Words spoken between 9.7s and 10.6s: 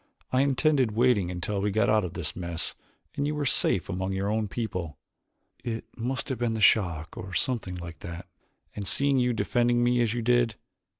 me as you did.